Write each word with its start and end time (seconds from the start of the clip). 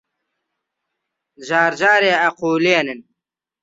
جار 1.47 1.71
جارێ 1.79 2.11
ئەقوولێنن 2.23 2.99